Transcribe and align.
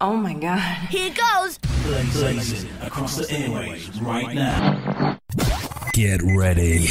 Oh 0.00 0.16
my 0.16 0.32
god. 0.32 0.60
Here 0.90 1.12
goes. 1.12 1.58
Blazing 1.82 2.70
across 2.82 3.16
the 3.16 3.28
airways 3.36 4.00
right 4.00 4.32
now. 4.32 5.18
Get 5.92 6.20
ready. 6.22 6.86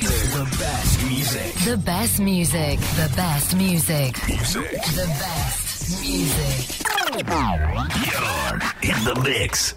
The 0.00 0.48
best 0.58 1.04
music. 1.04 1.52
The 1.66 1.76
best 1.76 2.18
music. 2.18 2.78
The 2.80 3.12
best 3.16 3.54
music. 3.54 4.16
music. 4.26 4.70
The 4.70 5.06
best 5.20 6.00
music. 6.00 6.86
You're 7.12 8.60
in 8.80 9.04
the 9.04 9.20
mix. 9.22 9.74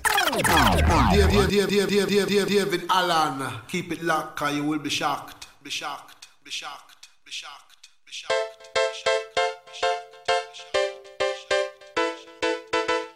Dave, 1.11 1.29
Dave, 1.29 1.49
Dave, 1.49 1.69
Dave, 1.69 1.89
Dave, 1.89 2.07
Dave, 2.07 2.27
Dave, 2.29 2.47
Dave, 2.47 2.73
and 2.73 2.89
Alan. 2.89 3.51
Keep 3.67 3.91
it 3.91 4.01
locked, 4.01 4.41
or 4.41 4.49
you 4.49 4.63
will 4.63 4.79
be 4.79 4.89
shocked. 4.89 5.47
Be 5.61 5.69
shocked. 5.69 6.29
Be 6.45 6.51
shocked. 6.51 7.09
Be 7.25 7.31
shocked. 7.31 7.89
Be 8.05 8.13
shocked. 8.13 8.58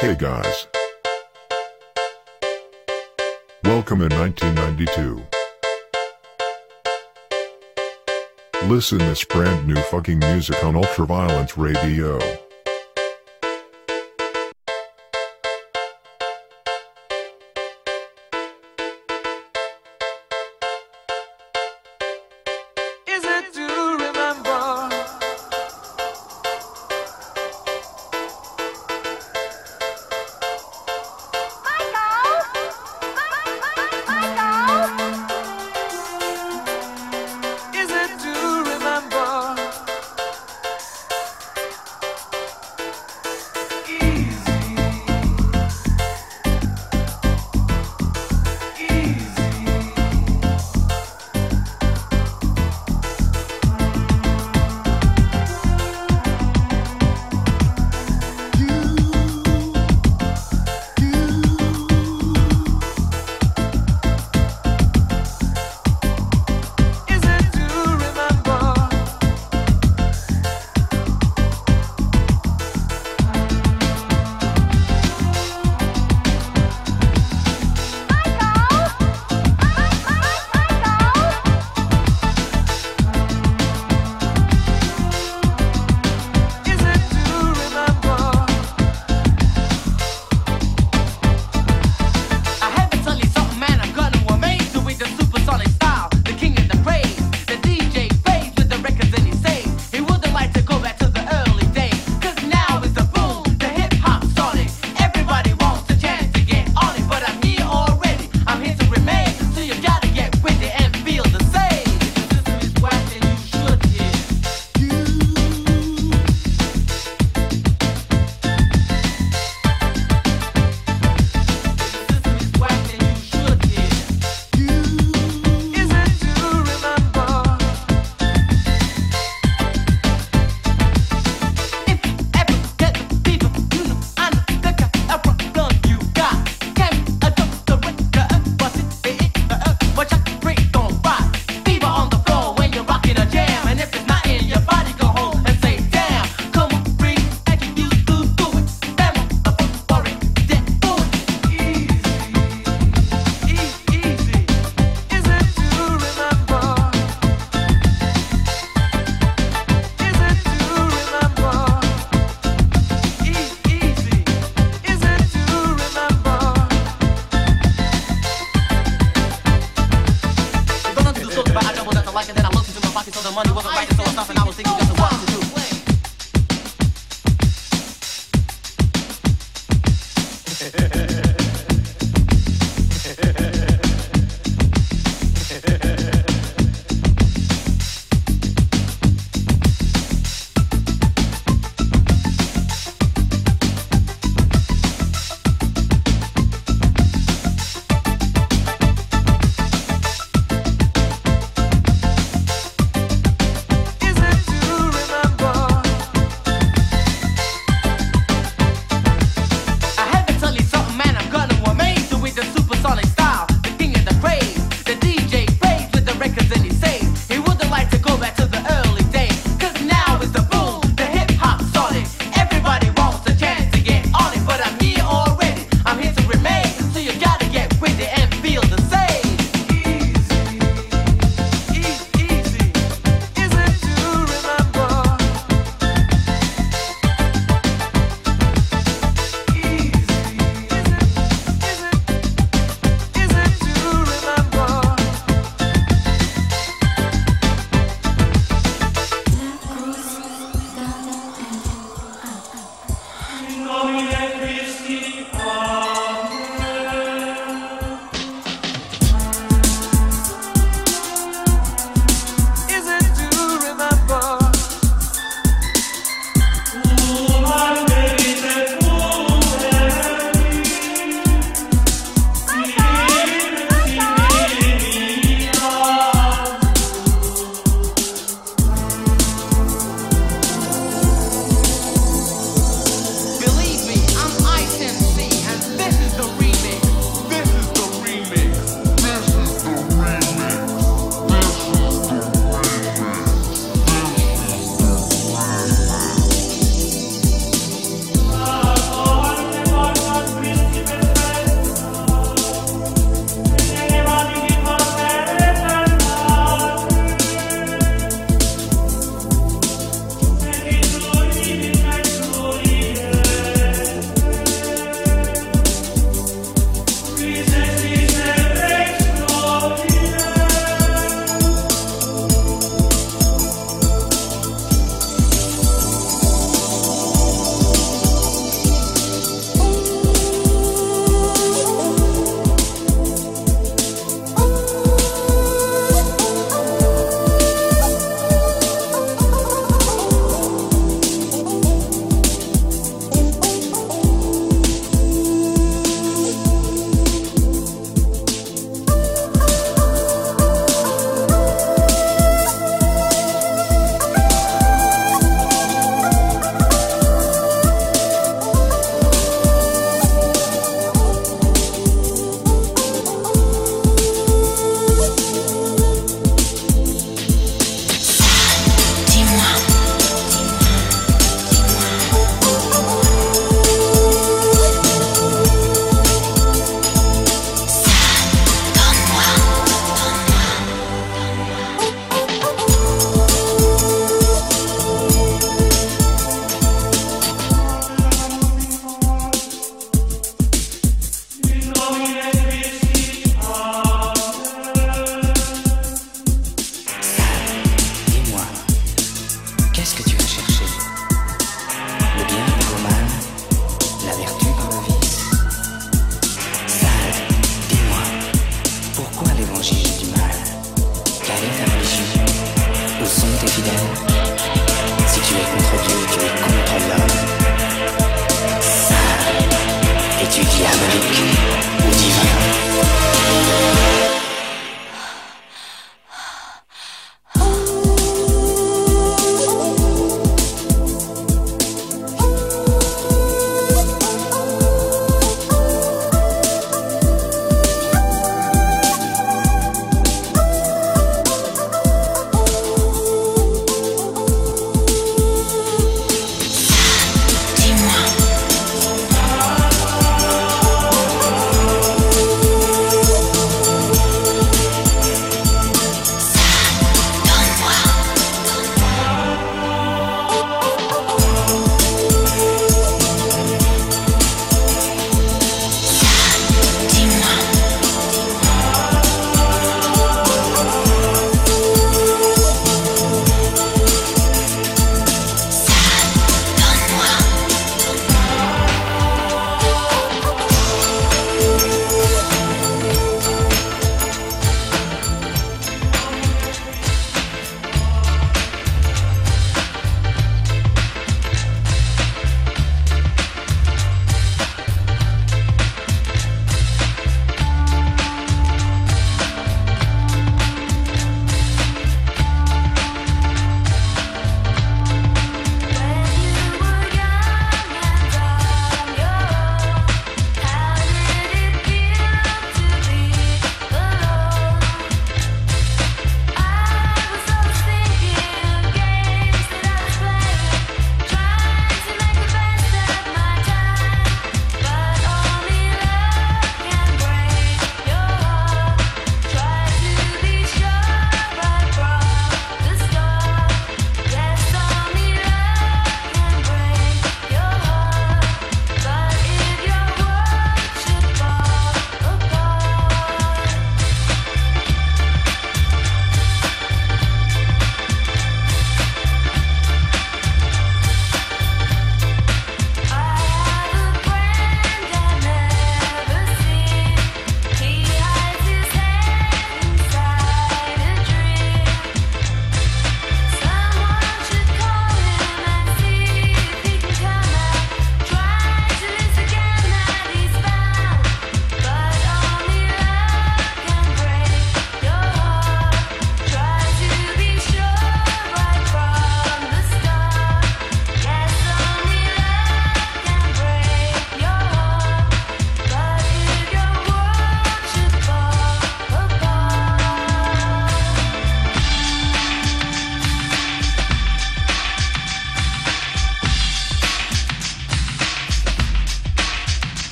Hey 0.00 0.14
guys. 0.14 0.68
Welcome 3.64 4.02
in 4.02 4.16
1992. 4.16 5.26
Listen 8.68 8.98
this 8.98 9.24
brand 9.24 9.66
new 9.66 9.74
fucking 9.74 10.20
music 10.20 10.62
on 10.62 10.74
Ultraviolence 10.74 11.56
Radio. 11.56 12.20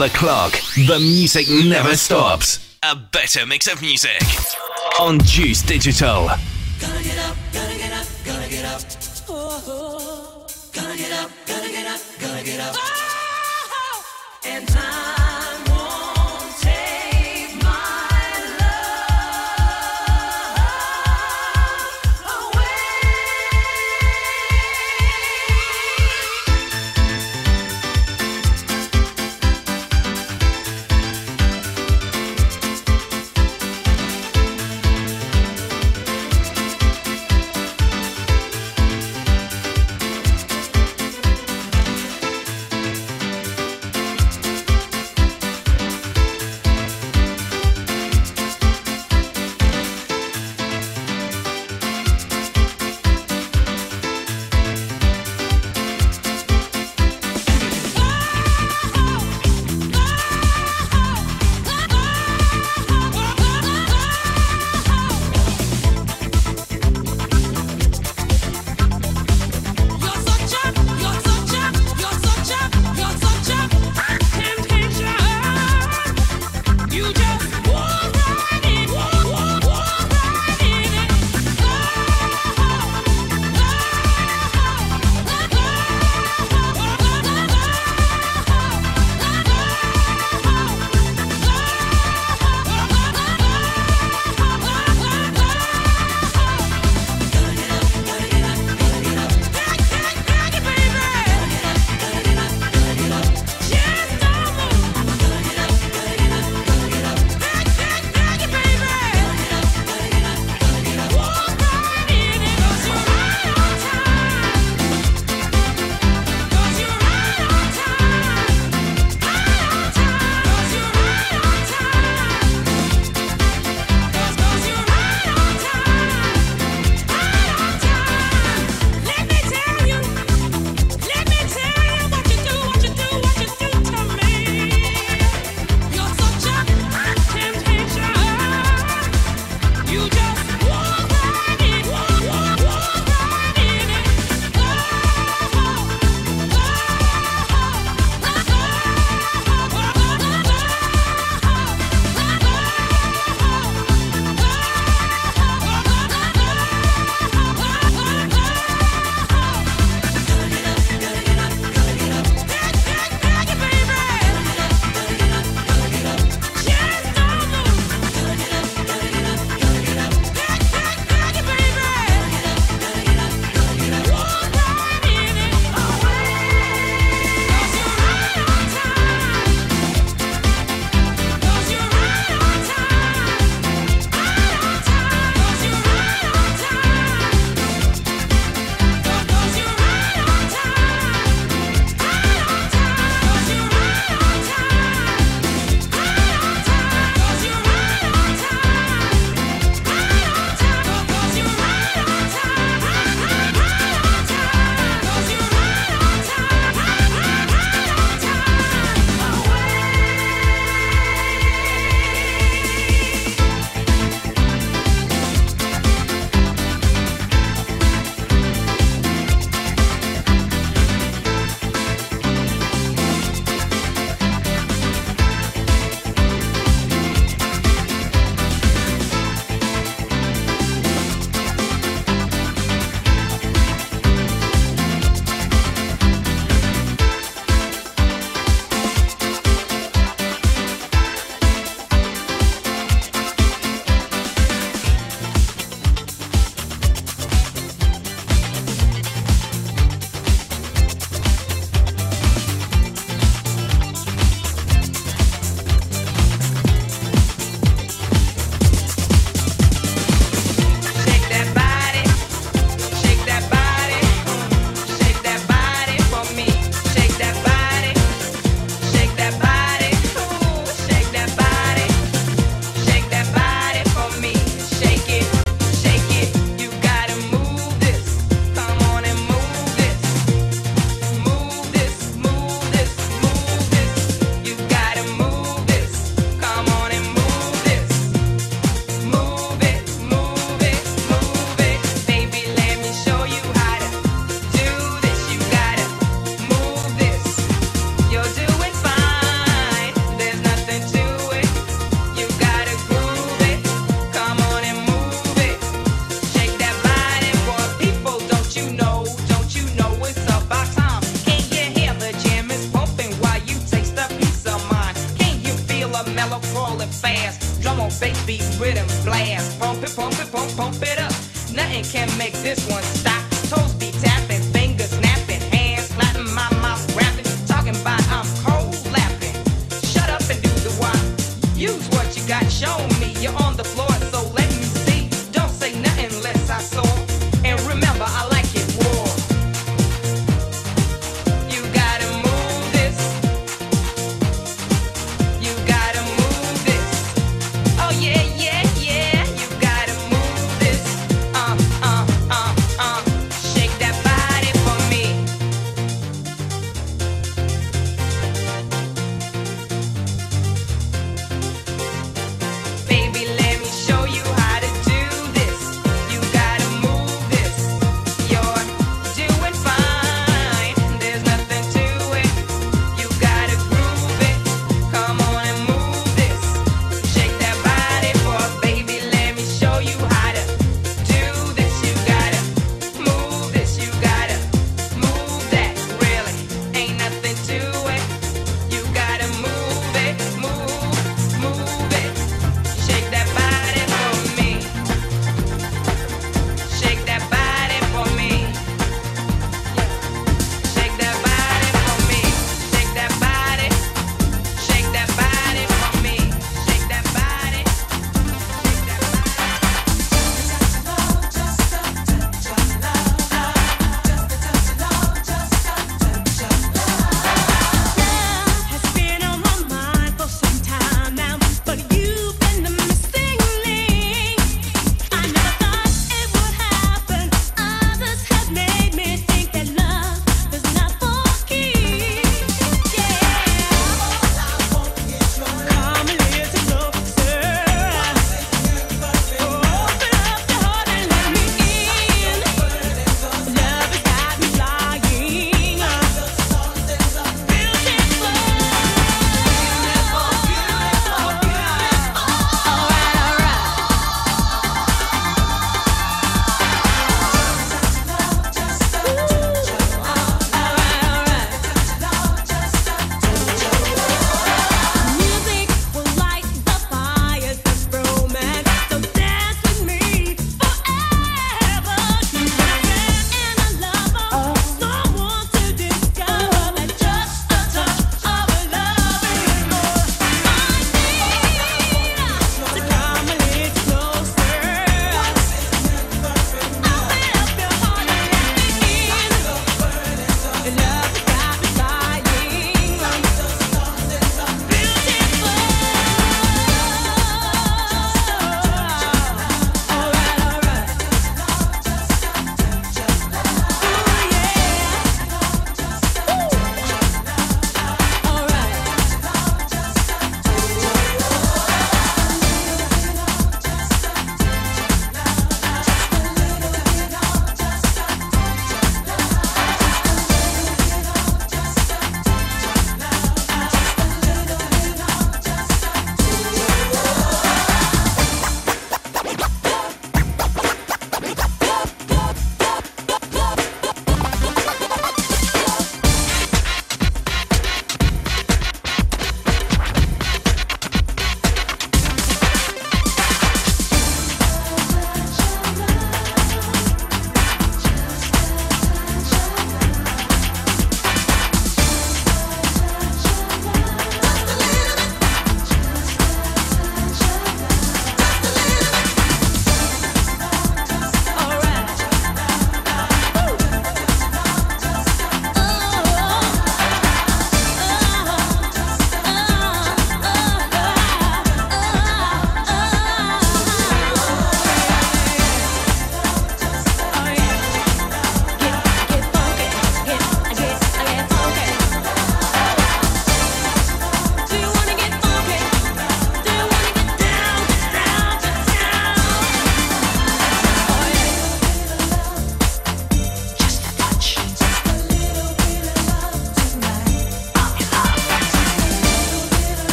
the 0.00 0.08
clock. 0.08 0.52
The 0.76 0.98
music 0.98 1.46
never 1.50 1.94
stops. 1.94 2.78
A 2.82 2.96
better 2.96 3.44
mix 3.44 3.70
of 3.70 3.82
music 3.82 4.22
on 4.98 5.18
Juice 5.18 5.60
Digital. 5.60 6.30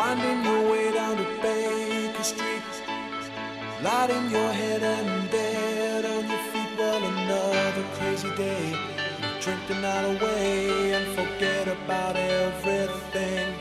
Winding 0.00 0.42
your 0.44 0.72
way 0.72 0.92
down 0.92 1.18
to 1.18 1.24
Baker 1.42 2.22
Street. 2.22 2.72
Lighting 3.82 4.30
your 4.30 4.50
head 4.50 4.82
and 4.82 5.30
bed 5.30 6.06
on 6.06 6.26
your 6.26 6.42
feet 6.50 6.70
Well, 6.78 7.04
another 7.04 7.84
crazy 7.96 8.34
day. 8.34 8.74
Drink 9.42 9.60
the 9.68 9.74
night 9.74 10.06
away 10.14 10.94
and 10.94 11.06
forget 11.14 11.68
about 11.68 12.16
everything. 12.16 13.54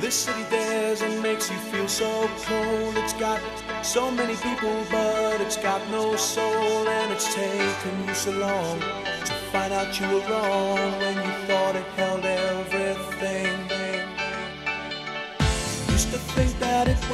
This 0.00 0.14
city 0.14 0.44
dares 0.48 1.02
and 1.02 1.20
makes 1.20 1.50
you 1.50 1.56
feel 1.72 1.88
so 1.88 2.30
cold. 2.46 2.96
It's 2.98 3.14
got 3.14 3.40
so 3.82 4.12
many 4.12 4.36
people 4.36 4.78
but 4.92 5.40
it's 5.40 5.56
got 5.56 5.80
no 5.90 6.14
soul. 6.14 6.86
And 6.86 7.12
it's 7.12 7.34
taken 7.34 8.06
you 8.06 8.14
so 8.14 8.30
long 8.30 8.78
to 8.78 9.32
find 9.50 9.72
out 9.72 9.98
you 9.98 10.06
were 10.06 10.24
wrong 10.30 10.92
When 11.00 11.16
you 11.16 11.32
thought 11.48 11.74
it 11.74 11.88
held 11.96 12.15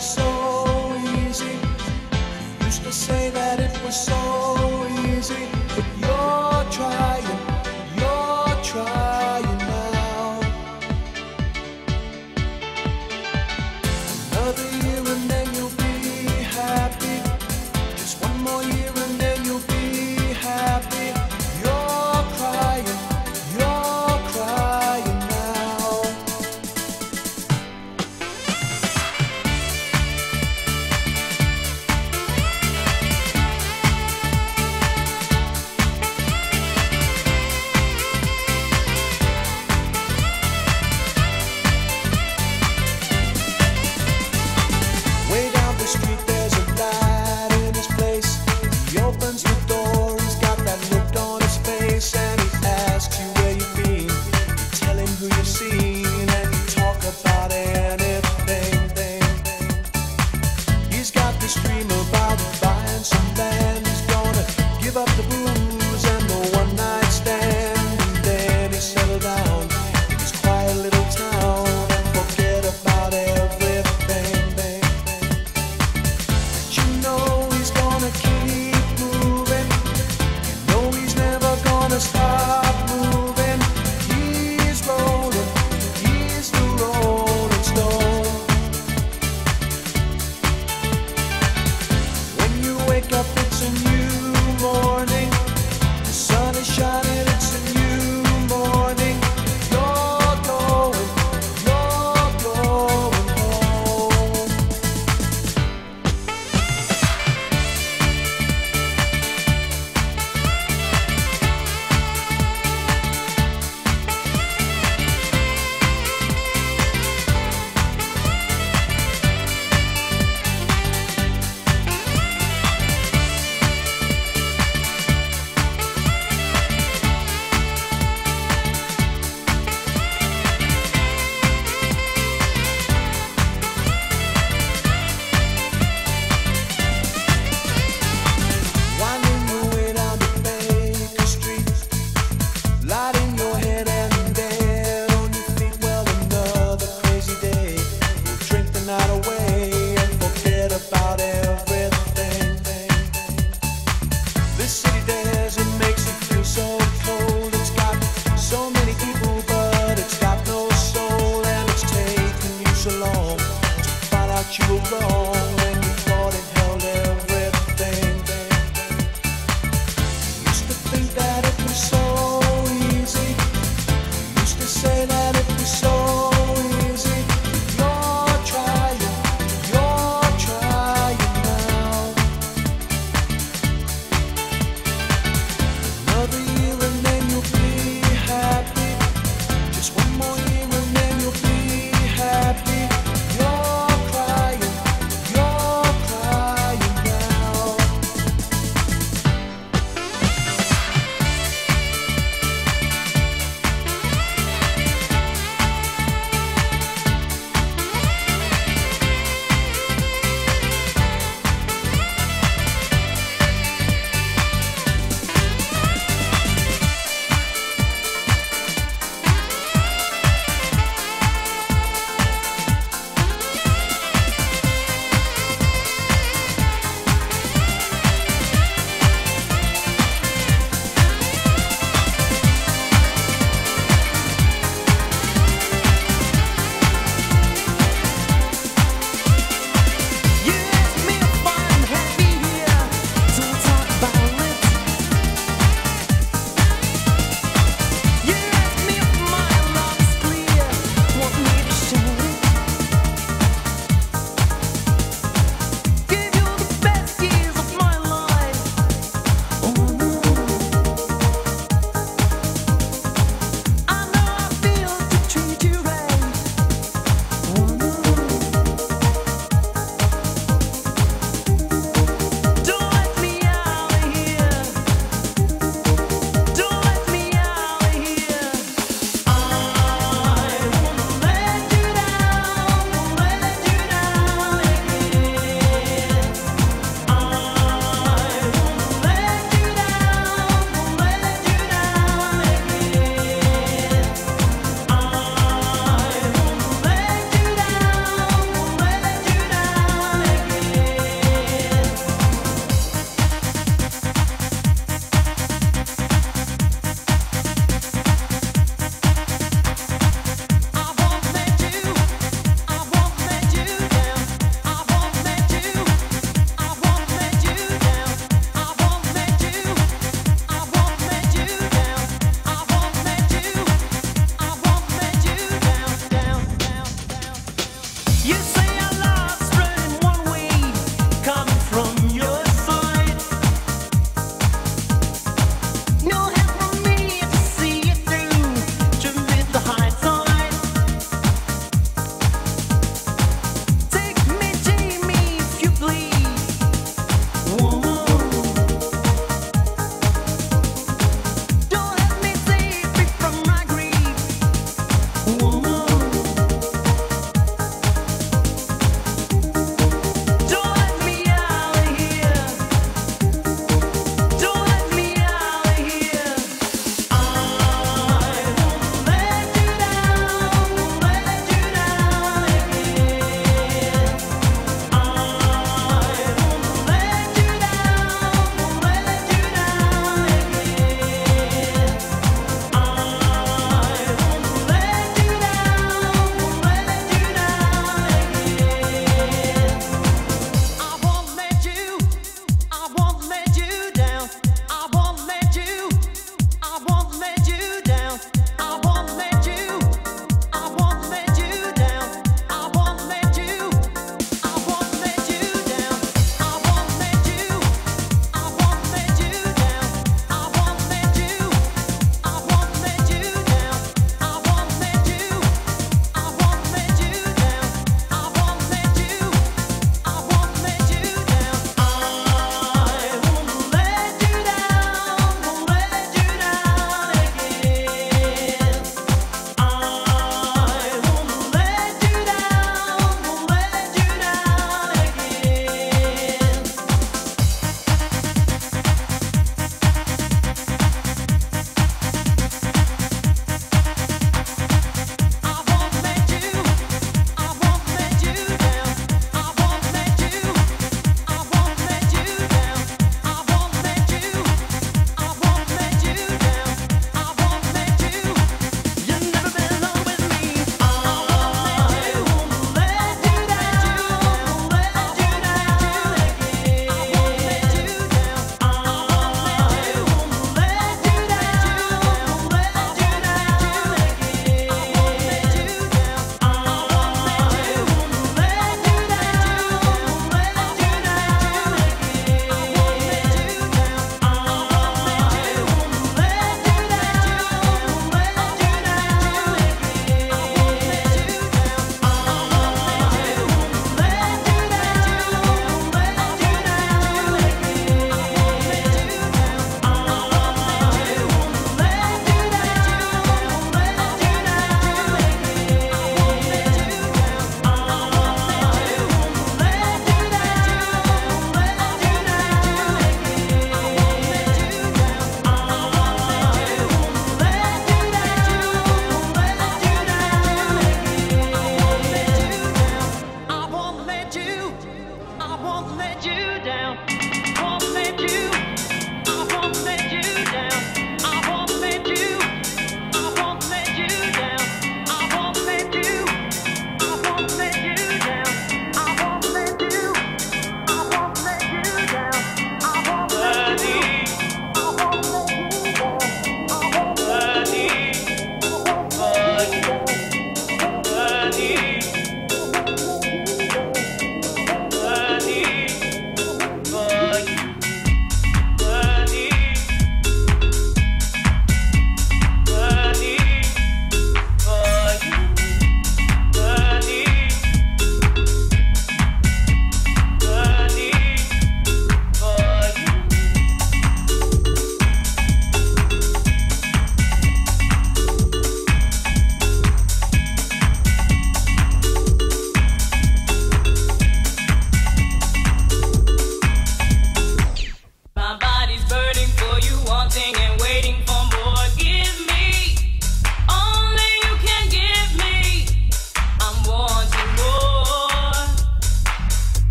so 0.00 0.94
easy. 1.26 1.58
Used 2.64 2.84
to 2.84 2.92
say 2.92 3.30
that 3.30 3.58
it 3.58 3.84
was 3.84 3.96
so 3.96 4.86
easy. 5.08 5.57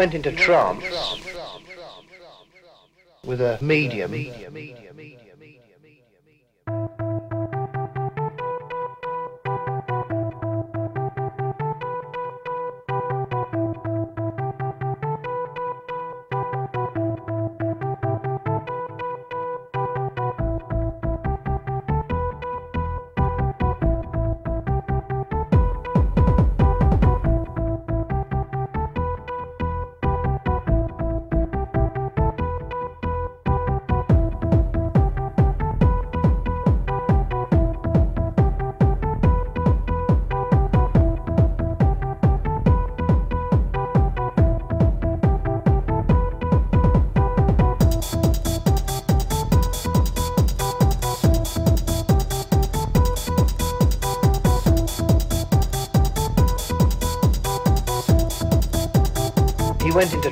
Went 0.00 0.14
into 0.14 0.32
trance 0.32 0.82
with 3.26 3.42
a 3.42 3.58
medium. 3.60 4.12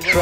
He 0.09 0.14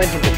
went 0.00 0.14
into 0.14 0.29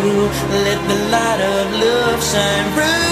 true. 0.00 0.28
Let 0.64 0.80
the 0.88 0.98
light 1.10 1.40
of 1.40 1.66
love 1.80 2.22
shine 2.22 2.72
through. 2.74 3.07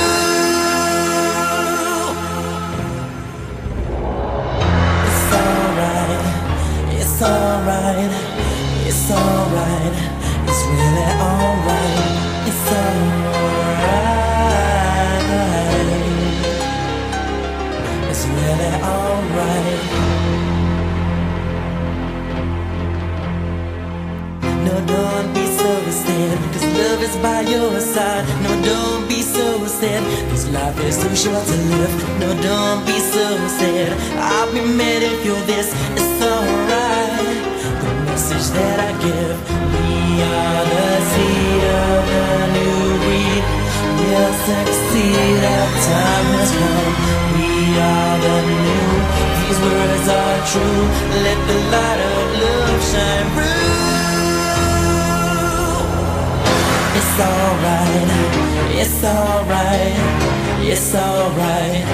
Don't 28.77 29.09
be 29.09 29.21
so 29.23 29.47
sad, 29.67 30.03
cause 30.31 30.47
life 30.51 30.79
is 30.89 30.97
too 31.03 31.15
short 31.23 31.45
to 31.51 31.57
live. 31.73 31.95
No, 32.21 32.29
don't 32.49 32.81
be 32.89 32.99
so 33.15 33.27
sad. 33.59 33.91
I'll 34.31 34.51
be 34.53 34.63
mad 34.81 35.01
if 35.13 35.19
you're 35.27 35.47
this, 35.53 35.69
it's 35.99 36.19
alright. 36.33 37.39
The 37.83 37.93
message 38.09 38.49
that 38.57 38.79
I 38.89 38.93
give, 39.05 39.37
we 39.75 39.93
are 40.37 40.63
the 40.73 40.89
seed 41.11 41.65
of 41.89 42.05
a 42.23 42.29
new 42.57 42.81
breed. 43.05 43.45
We'll 43.99 44.35
succeed, 44.49 45.41
our 45.55 45.71
time 45.91 46.29
has 46.37 46.51
come. 46.61 46.95
We 47.35 47.51
are 47.95 48.17
the 48.27 48.39
new, 48.51 48.89
these 49.41 49.61
words 49.69 50.07
are 50.21 50.39
true. 50.53 50.83
Let 51.27 51.39
the 51.51 51.59
light 51.75 52.01
of 52.13 52.27
love 52.43 52.81
shine 52.93 53.29
through. 53.35 53.86
It's 57.19 57.25
alright, 57.25 58.13
it's 58.77 59.03
alright, 59.03 59.97
it's 60.61 60.95
alright. 60.95 61.87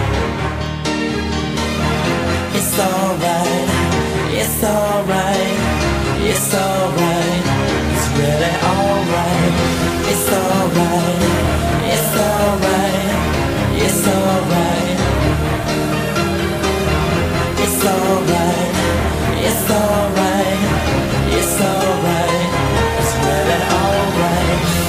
It's 2.53 2.79
alright, 2.81 3.69
it's 4.35 4.65
alright, 4.65 5.59
it's 6.27 6.55
alright. 6.55 7.45
It's 7.95 8.09
really 8.19 8.53
alright. 8.67 9.55
It's 10.11 10.27
alright, 10.27 11.23
it's 11.87 12.17
alright, 12.19 13.07
it's 13.79 14.07
alright. 14.09 14.99
It's 17.63 17.85
alright, 17.87 18.75
it's 19.47 19.71
alright, 19.71 20.59
it's 21.31 21.61
alright. 21.63 22.43
It's 22.99 23.15
really 23.23 23.61
alright. 23.71 24.82